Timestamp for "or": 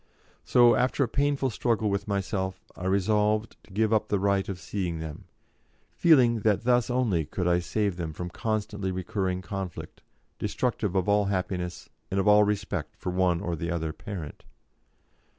13.41-13.55